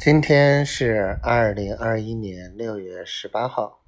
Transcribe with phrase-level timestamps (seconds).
[0.00, 3.80] 今天是二零二一年六月十八号，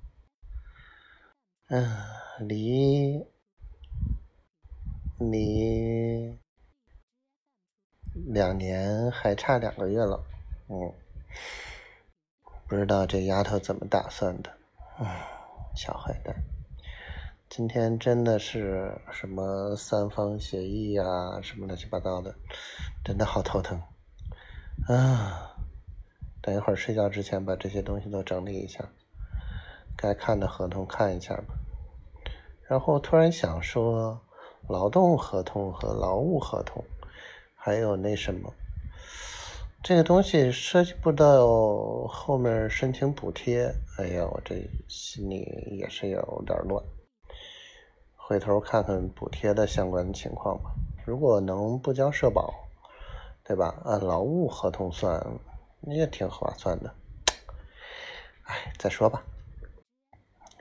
[1.66, 1.96] 嗯，
[2.38, 3.26] 离
[5.18, 6.38] 离
[8.14, 10.24] 两年还差两个月了，
[10.68, 10.94] 嗯，
[12.68, 14.56] 不知道这丫头怎么打算的，
[15.00, 15.06] 嗯，
[15.74, 16.34] 小坏蛋，
[17.48, 21.02] 今天真的是什么三方协议呀，
[21.42, 22.32] 什么乱七八糟的，
[23.04, 23.82] 真的好头疼，
[24.86, 25.52] 啊。
[26.46, 28.88] 等一会儿睡觉之前把这些东西都整理一下，
[29.96, 31.56] 该看的合同看一下吧。
[32.68, 34.20] 然后突然想说，
[34.68, 36.84] 劳动合同和劳务合同，
[37.56, 38.54] 还有那什么，
[39.82, 43.74] 这个东西涉及不到后面申请补贴。
[43.98, 44.54] 哎呀，我这
[44.86, 45.42] 心里
[45.72, 46.80] 也是有点乱。
[48.14, 50.70] 回头看看补贴的相关情况吧。
[51.04, 52.54] 如果能不交社保，
[53.42, 53.82] 对吧？
[53.84, 55.20] 按劳务合同算。
[55.88, 56.92] 那也挺划算的，
[58.42, 59.22] 哎，再说吧。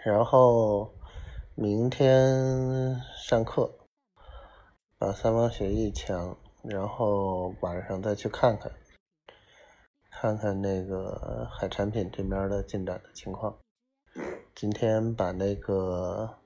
[0.03, 0.93] 然后
[1.55, 3.73] 明天上课，
[4.99, 6.15] 把三方协议签，
[6.61, 8.71] 然后晚上再去看看，
[10.11, 13.57] 看看那个海产品这边的进展的情况。
[14.53, 16.37] 今天把那个、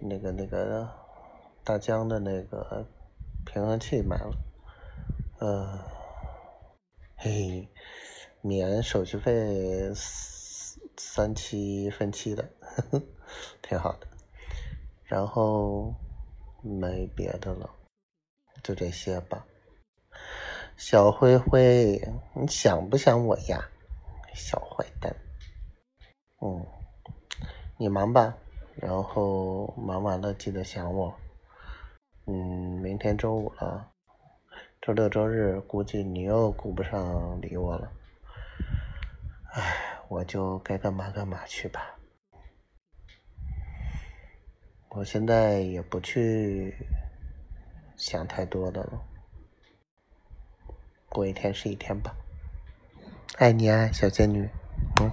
[0.00, 0.88] 那个、那个
[1.62, 2.84] 大疆的那个
[3.44, 4.32] 平衡器买了，
[5.38, 5.95] 嗯。
[7.28, 7.68] 嘿，
[8.40, 9.90] 免手续费
[10.96, 13.02] 三七分期的，呵呵，
[13.60, 14.06] 挺好的。
[15.02, 15.92] 然后
[16.62, 17.68] 没别的了，
[18.62, 19.44] 就这些吧。
[20.76, 22.00] 小灰灰，
[22.32, 23.60] 你想不想我呀？
[24.32, 25.12] 小坏蛋。
[26.40, 26.64] 嗯，
[27.76, 28.38] 你忙吧，
[28.76, 31.12] 然后忙完了记得想我。
[32.26, 32.34] 嗯，
[32.80, 33.90] 明天周五了。
[34.86, 37.90] 周六周日估计你又顾不上理我了，
[39.52, 41.98] 唉，我就该干嘛干嘛去吧。
[44.90, 46.72] 我现在也不去
[47.96, 49.02] 想太多的了，
[51.08, 52.14] 过一天是一天吧。
[53.38, 54.48] 爱你啊，小仙女，
[55.00, 55.10] 嗯。